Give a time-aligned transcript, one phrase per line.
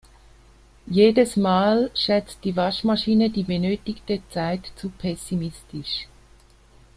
[0.87, 6.07] Jedes Mal schätzt die Waschmaschine die benötigte Zeit zu pessimistisch.